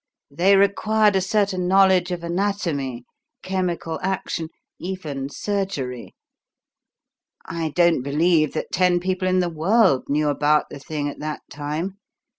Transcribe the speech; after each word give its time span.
They 0.31 0.55
required 0.55 1.15
a 1.15 1.21
certain 1.21 1.67
knowledge 1.67 2.09
of 2.09 2.23
anatomy, 2.23 3.03
chemical 3.43 3.99
action 4.01 4.49
even 4.79 5.29
surgery. 5.29 6.15
I 7.45 7.69
don't 7.69 8.01
believe 8.01 8.53
that 8.53 8.71
ten 8.71 8.99
people 8.99 9.27
in 9.27 9.41
the 9.41 9.47
world 9.47 10.05
knew 10.09 10.29
about 10.29 10.71
the 10.71 10.79
thing 10.79 11.07
at 11.07 11.19
that 11.19 11.41
time. 11.51 11.99